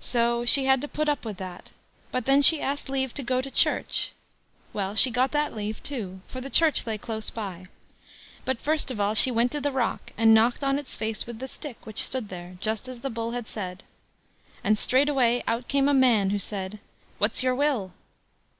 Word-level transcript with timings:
So 0.00 0.44
she 0.44 0.64
had 0.64 0.80
to 0.80 0.88
put 0.88 1.08
up 1.08 1.24
with 1.24 1.36
that, 1.36 1.70
but 2.10 2.26
then 2.26 2.42
she 2.42 2.60
asked 2.60 2.88
leave 2.88 3.14
to 3.14 3.22
go 3.22 3.40
to 3.40 3.48
church; 3.48 4.10
well, 4.72 4.96
she 4.96 5.08
got 5.08 5.30
that 5.30 5.54
leave 5.54 5.80
too, 5.84 6.20
for 6.26 6.40
the 6.40 6.50
church 6.50 6.84
lay 6.84 6.98
close 6.98 7.30
by. 7.30 7.66
But, 8.44 8.58
first 8.58 8.90
of 8.90 8.98
all, 8.98 9.14
she 9.14 9.30
went 9.30 9.52
to 9.52 9.60
the 9.60 9.70
rock, 9.70 10.12
and 10.18 10.34
knocked 10.34 10.64
on 10.64 10.80
its 10.80 10.96
face 10.96 11.26
with 11.28 11.38
the 11.38 11.46
stick 11.46 11.86
which 11.86 12.02
stood 12.02 12.28
there, 12.28 12.56
just 12.60 12.88
as 12.88 13.02
the 13.02 13.08
Bull 13.10 13.30
had 13.30 13.46
said. 13.46 13.84
And 14.64 14.76
straightway 14.76 15.44
out 15.46 15.68
came 15.68 15.88
a 15.88 15.94
man, 15.94 16.30
who 16.30 16.40
said: 16.40 16.80
"What's 17.18 17.44
your 17.44 17.54
will?" 17.54 17.92